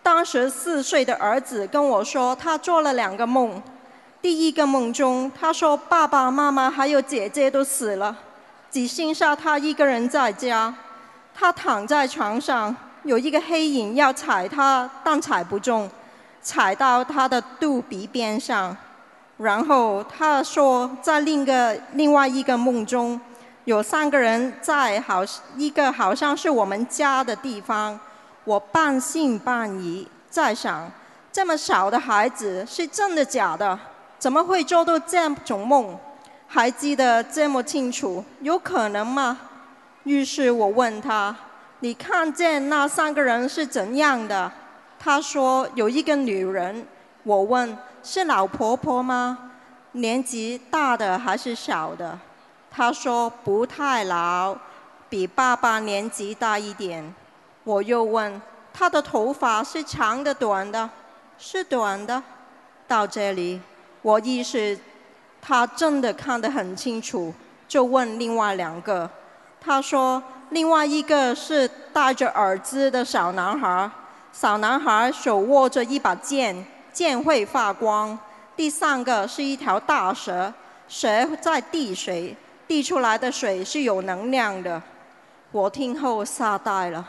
[0.00, 3.60] 当时四岁的儿子跟我说，他做了两个梦。
[4.22, 8.16] 第一个梦中，他说爸爸妈妈还有姐姐都死了，
[8.70, 10.72] 只剩下他一个人在家。
[11.34, 12.76] 他躺在床上。
[13.08, 15.90] 有一个黑影要踩他，但踩不中，
[16.42, 18.76] 踩到他的肚皮边上。
[19.38, 23.18] 然后他说，在另一个另外一个梦中，
[23.64, 25.22] 有三个人在好
[25.56, 27.98] 一个好像是我们家的地方。
[28.44, 30.90] 我半信半疑，在想，
[31.32, 33.78] 这么小的孩子是真的假的？
[34.18, 35.98] 怎么会做到这种梦？
[36.46, 39.38] 还记得这么清楚，有可能吗？
[40.04, 41.34] 于是我问他。
[41.80, 44.50] 你看见那三个人是怎样的？
[44.98, 46.86] 他说有一个女人。
[47.22, 49.50] 我问是老婆婆吗？
[49.92, 52.18] 年纪大的还是小的？
[52.70, 54.56] 他说不太老，
[55.08, 57.14] 比爸爸年纪大一点。
[57.62, 58.40] 我又问
[58.72, 60.88] 她的头发是长的短的？
[61.36, 62.20] 是短的。
[62.88, 63.60] 到这里，
[64.02, 64.76] 我意识
[65.40, 67.32] 他真的看得很清楚，
[67.68, 69.08] 就问另外两个。
[69.60, 70.20] 他说。
[70.50, 73.90] 另外一个是戴着耳机的小男孩。
[74.32, 78.16] 小男孩手握着一把剑，剑会发光。
[78.56, 80.52] 第三个是一条大蛇，
[80.88, 82.36] 蛇在滴水，
[82.66, 84.80] 滴出来的水是有能量的。
[85.50, 87.04] 我听后吓呆了，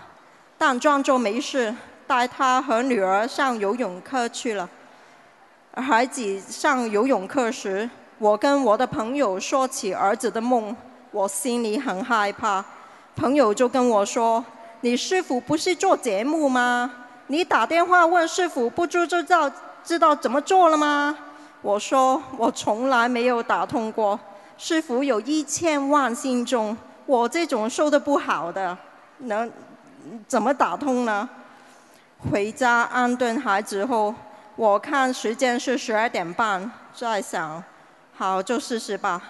[0.58, 1.74] 但装作没事，
[2.08, 4.68] 带他和女儿上游泳课去了。
[5.76, 10.76] 孩子上游泳课时，我跟我的朋友说起儿子的梦，
[11.12, 12.64] 我心里很害怕。
[13.20, 14.44] 朋友就跟我说
[14.80, 16.90] ：“你师傅不是做节目吗？
[17.28, 19.52] 你打电话问师傅，不就知道
[19.84, 21.18] 知道怎么做了吗？”
[21.62, 24.18] 我说：“我从来没有打通过。
[24.58, 28.78] 师傅有一千万信众，我这种受的不好的，
[29.18, 29.52] 能
[30.26, 31.28] 怎么打通呢？”
[32.32, 34.16] 回家安顿孩子后。
[34.56, 37.64] 我看时间是十二点半，在想，
[38.18, 39.22] 好就试试吧。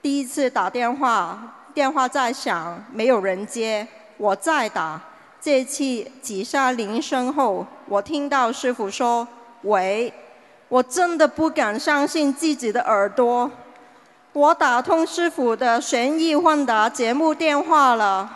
[0.00, 5.00] 第一次打电话，电话在响，没有人接，我再打。
[5.40, 5.82] 这次
[6.22, 9.28] 几下铃声后，我听到师傅说
[9.62, 10.12] ：“喂。”
[10.68, 13.48] 我真的不敢相信自己的耳朵，
[14.32, 18.28] 我打通师傅的悬疑问答节目电话了。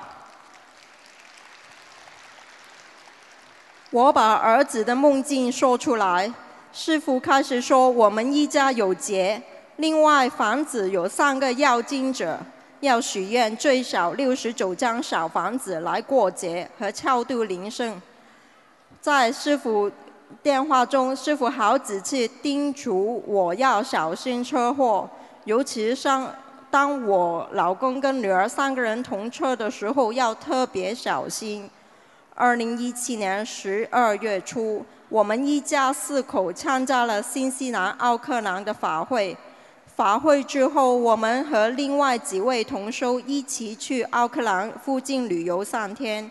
[3.91, 6.33] 我把儿子的梦境说出来，
[6.73, 9.43] 师傅开始说我们一家有劫，
[9.77, 12.39] 另外房子有三个要经者，
[12.81, 18.01] 要许愿最少六十九张小房子来过节和超度灵圣。
[19.01, 19.91] 在师傅
[20.43, 25.09] 电话中，师傅好几次叮嘱我要小心车祸，
[25.45, 26.33] 尤其上
[26.71, 31.69] 当我老公跟女儿三个人同车的时候，要特别小心。
[32.35, 39.37] 二零一七年十二月初，我们一家四口参加了新西兰奥克兰的法会。
[39.99, 46.31] 法会之后，我们和另外几位同修一起去奥克兰附近旅游三天。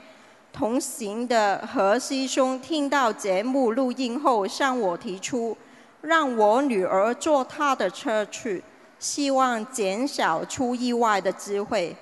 [0.53, 5.57] 同行的何师兄听到节目录音后，向我提出
[5.99, 8.63] 让我女儿坐他的车去，
[8.99, 11.93] 希望减少出意外的机会。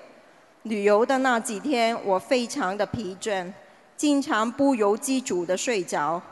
[0.62, 3.52] 旅游的那几天，我非常的疲倦。
[3.96, 6.22] 经常不由自主的睡着，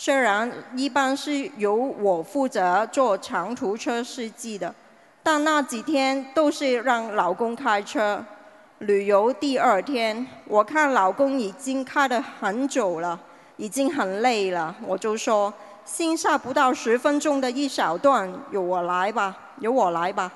[0.00, 4.72] 虽然一般是由我负责做长途车司机的，
[5.24, 8.24] 但那几天都是让老公开车。
[8.78, 13.18] 旅游第二天，我看老公已经开得很久了，
[13.56, 15.52] 已经很累了，我就说
[15.84, 20.30] ：“剩下不到十分钟的一小段，由我来吧，由我来吧。”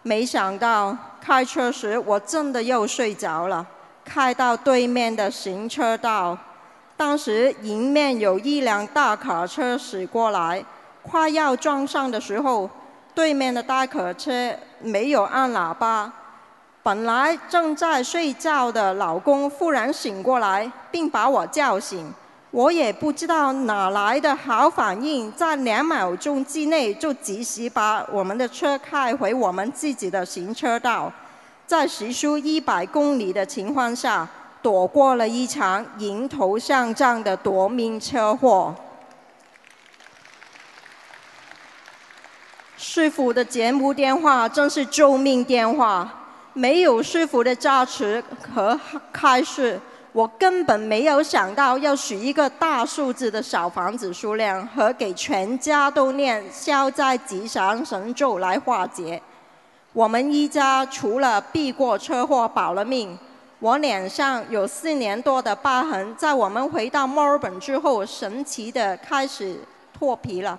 [0.00, 3.66] 没想到开车时，我真的又睡着了。
[4.02, 6.38] 开到对面的行车道，
[6.96, 10.64] 当时迎面有一辆大卡车驶过来，
[11.02, 12.68] 快要撞上的时候，
[13.14, 16.10] 对面的大卡车没有按喇叭。
[16.82, 22.12] 本来正在睡觉的老公忽然醒过来，并把我叫醒。
[22.52, 31.12] 我也不知道哪来的好反应，在两秒钟之内就及时把我们的车开回我们自己的行车道。
[31.66, 34.26] 在时速一百公里的情况下，
[34.66, 38.74] 躲过了一场迎头相撞的夺命车祸。
[42.76, 46.12] 师傅的节目电话真是救命电话，
[46.52, 48.20] 没有师傅的加持
[48.52, 48.76] 和
[49.12, 59.22] 开示，我根本没有想到要许一个大数字的小房子数量和给全家都念消灾吉祥神咒来化解。
[59.92, 63.16] 我们一家除了避过车祸保了命，
[63.58, 69.58] 我脸上有四年多的疤痕，在我们回到墨尔本之后，神奇的开始
[69.92, 70.58] 脱皮了。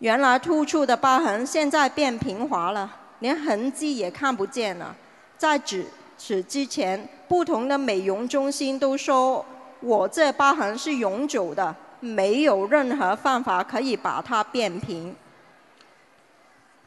[0.00, 2.90] 原来突出的疤痕现在变平滑了，
[3.20, 4.94] 连痕迹也看不见了。
[5.38, 5.84] 在此
[6.18, 9.44] 此之前，不同的美容中心都说
[9.80, 15.14] 我这疤痕是永久的，没有任何方法可以把它变平。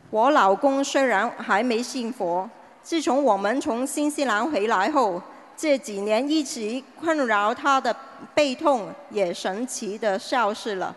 [0.10, 2.50] 我老公虽然还没信佛，
[2.84, 5.22] 自从我们从新西兰回来后，
[5.56, 7.96] 这几年一直困扰他的
[8.36, 10.94] 背痛也神奇的消失了。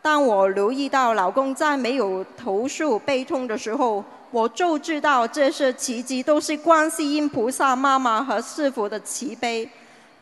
[0.00, 9.68] 当我留意到老公在没有投诉背痛的时候，我就知道这些奇迹都是观世音菩萨妈妈和师傅的慈悲，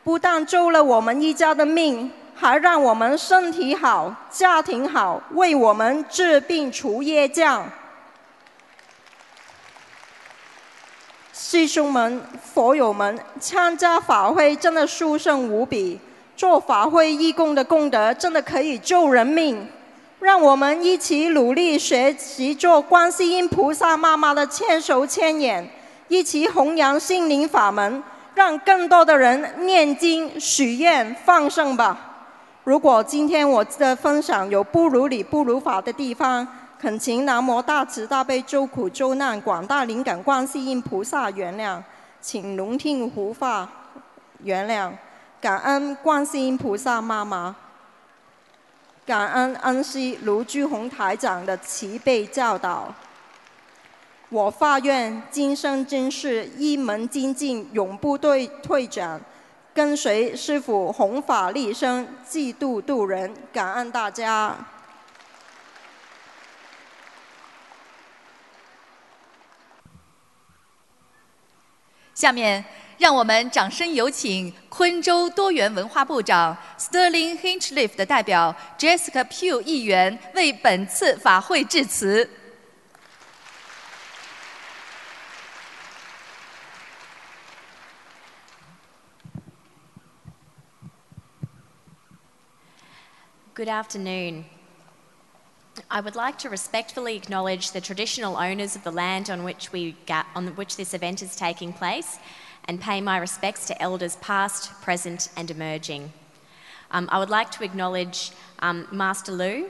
[0.03, 7.69] 不但救了我们一家的命，还让我们身体好、家庭好，为我们治病除业障。
[11.37, 15.99] 师兄们、佛友们，参加法会真的殊胜无比，
[16.37, 19.67] 做法会义工的功德真的可以救人命。
[20.21, 25.69] 让我们一起努力学习做观世音菩萨妈妈的千手千眼，
[26.07, 28.01] 一起弘扬心灵法门，
[28.33, 32.13] 让更多的人念经、许愿、放生吧。
[32.63, 41.81] 如果今天我的分享有不如理、不如法的地方，恳请南无大慈大悲救苦救难广大灵感观世音菩萨原谅，
[42.19, 43.67] 请龙听护法
[44.43, 44.91] 原谅，
[45.39, 47.55] 感恩观世音菩萨妈妈，
[49.05, 52.93] 感恩恩师卢居宏台长的慈悲教导。
[54.29, 59.19] 我发愿今生今世一门精进，永不退退转。
[59.73, 64.55] 跟随师父弘法利生，济度度人，感恩大家。
[72.15, 72.63] 下面，
[72.97, 82.29] 让我们掌声有请昆州多元文化部长 Sterling Hinchliff 的代表 Jessica Pugh 议员为本次法会致辞。
[93.53, 94.54] Good afternoon.
[95.89, 99.97] I would like to respectfully acknowledge the traditional owners of the land on which, we
[100.33, 102.17] on which this event is taking place
[102.65, 106.13] and pay my respects to elders past, present, and emerging.
[106.91, 109.69] Um, I would like to acknowledge um, Master Lu,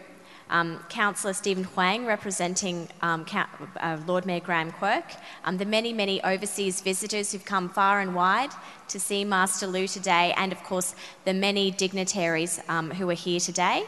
[0.49, 5.05] um, Councillor Stephen Huang representing um, uh, Lord Mayor Graham Quirk,
[5.43, 8.51] um, the many, many overseas visitors who've come far and wide
[8.89, 10.93] to see Master Lu today, and of course
[11.25, 13.85] the many dignitaries um, who are here today.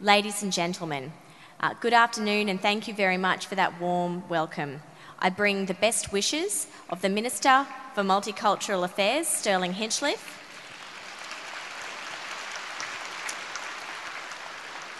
[0.00, 1.12] Ladies and gentlemen,
[1.60, 4.80] uh, good afternoon and thank you very much for that warm welcome.
[5.18, 10.38] I bring the best wishes of the Minister for Multicultural Affairs, Sterling Hinchliffe,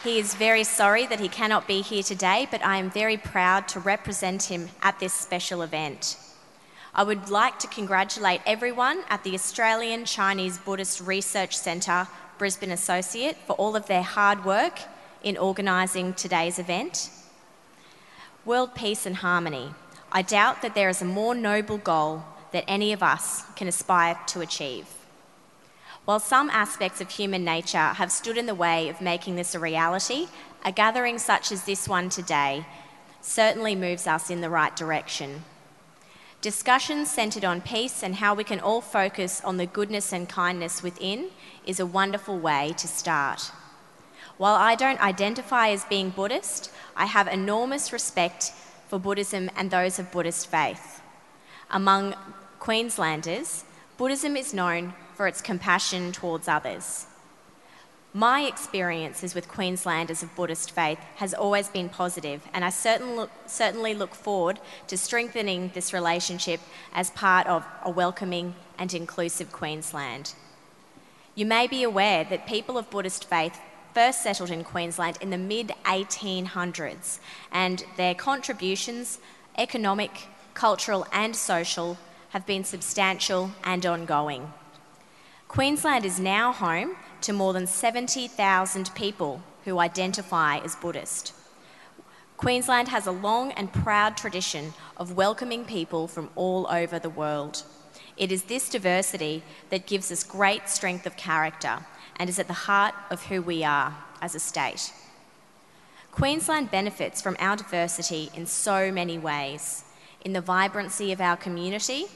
[0.05, 3.67] He is very sorry that he cannot be here today, but I am very proud
[3.69, 6.17] to represent him at this special event.
[6.95, 12.07] I would like to congratulate everyone at the Australian Chinese Buddhist Research Centre,
[12.39, 14.79] Brisbane Associate, for all of their hard work
[15.23, 17.11] in organising today's event.
[18.45, 19.71] World peace and harmony.
[20.11, 24.19] I doubt that there is a more noble goal that any of us can aspire
[24.29, 24.87] to achieve.
[26.05, 29.59] While some aspects of human nature have stood in the way of making this a
[29.59, 30.29] reality,
[30.65, 32.65] a gathering such as this one today
[33.21, 35.45] certainly moves us in the right direction.
[36.41, 40.83] Discussions centred on peace and how we can all focus on the goodness and kindness
[40.83, 41.31] within
[41.67, 43.51] is a wonderful way to start.
[44.39, 48.53] While I don't identify as being Buddhist, I have enormous respect
[48.87, 51.03] for Buddhism and those of Buddhist faith.
[51.71, 52.15] Among
[52.61, 53.65] Queenslanders,
[53.97, 57.07] Buddhism is known for its compassion towards others.
[58.15, 63.31] My experiences with Queenslanders of Buddhist faith has always been positive, and I certain look,
[63.47, 66.61] certainly look forward to strengthening this relationship
[66.95, 70.35] as part of a welcoming and inclusive Queensland.
[71.35, 73.61] You may be aware that people of Buddhist faith
[73.99, 77.19] first settled in Queensland in the mid 1800s,
[77.51, 79.19] and their contributions,
[79.59, 84.53] economic, cultural, and social, have been substantial and ongoing.
[85.49, 91.35] Queensland is now home to more than 70,000 people who identify as Buddhist.
[92.37, 97.65] Queensland has a long and proud tradition of welcoming people from all over the world.
[98.17, 101.81] It is this diversity that gives us great strength of character
[102.19, 104.93] and is at the heart of who we are as a state.
[106.11, 109.85] Queensland benefits from our diversity in so many ways
[110.25, 112.07] in the vibrancy of our community,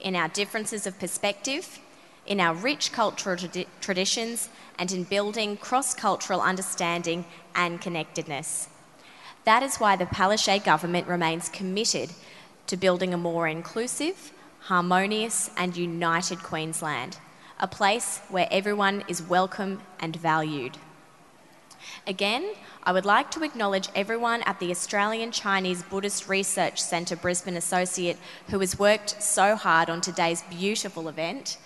[0.00, 1.80] in our differences of perspective,
[2.24, 4.48] in our rich cultural tradi- traditions,
[4.78, 8.68] and in building cross cultural understanding and connectedness.
[9.44, 12.10] That is why the Palaszczuk government remains committed
[12.68, 17.18] to building a more inclusive, harmonious, and united Queensland,
[17.60, 20.78] a place where everyone is welcome and valued.
[22.06, 22.54] Again,
[22.84, 28.16] I would like to acknowledge everyone at the Australian Chinese Buddhist Research Centre Brisbane Associate
[28.50, 31.58] who has worked so hard on today's beautiful event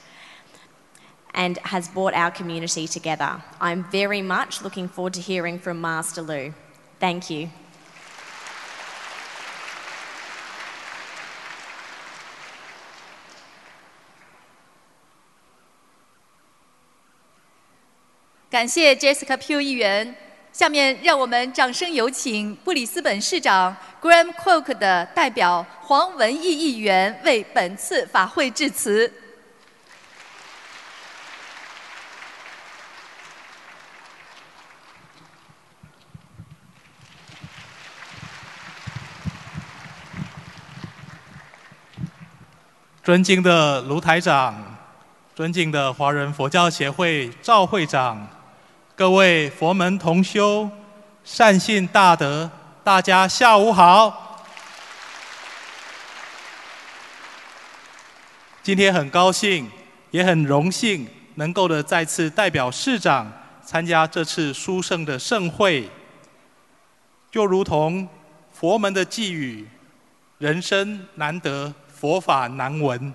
[1.35, 3.43] and has brought our community together.
[3.61, 6.55] I'm very much looking forward to hearing from Master Lu.
[6.99, 7.51] Thank you.
[18.53, 20.15] 感谢 Jessica Pugh 议员。
[20.53, 29.11] 下面让我们掌声有请布里斯本市长 Graham Cook 的代表黄文义议员为本次法会致辞。
[43.03, 44.77] 尊敬的卢台长、
[45.35, 48.29] 尊敬的华人佛教协会赵会长，
[49.03, 50.71] 各位佛门同修、
[51.25, 52.49] 善信大德，
[52.85, 54.47] 大家下午好。
[58.63, 59.69] 今天很高兴，
[60.13, 63.29] 也很荣幸，能够的再次代表市长
[63.65, 65.91] 参加这次殊胜的盛会。
[67.29, 68.09] 就如同
[68.53, 69.69] 佛门的寄语
[70.39, 73.13] ：“人生难得，佛法难闻。”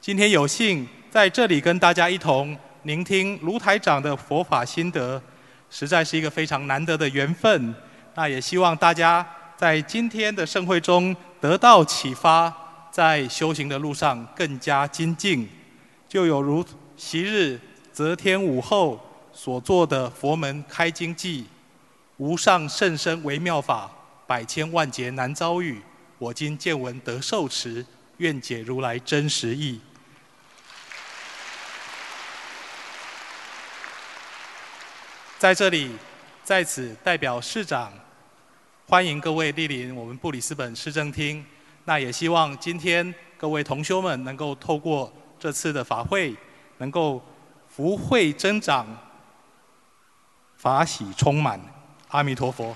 [0.00, 5.20] 今天有幸在这里跟大家一同聆听卢台长的佛法心得，
[5.68, 7.74] 实在是一个非常难得的缘分。
[8.14, 9.26] 那也希望大家
[9.56, 12.52] 在今天的盛会中得到启发。
[12.92, 15.48] 在修行的路上更加精进，
[16.08, 16.64] 就有如
[16.96, 17.58] 昔日
[17.90, 19.00] 择天午后
[19.32, 21.44] 所做的佛门开经记
[22.18, 23.90] ：“无上甚深微妙法，
[24.28, 25.82] 百千万劫难遭遇。
[26.18, 27.84] 我今见闻得受持，
[28.18, 29.80] 愿解如来真实意。”
[35.44, 35.90] 在这里，
[36.42, 37.92] 在此代表市长，
[38.88, 41.44] 欢迎各位莅临我们布里斯本市政厅。
[41.84, 46.34] 那也希望今天各位同修们能够透过这次的法会，
[46.78, 47.22] 能够
[47.68, 48.86] 福慧增长，
[50.56, 51.60] 法喜充满。
[52.08, 52.74] 阿弥陀佛。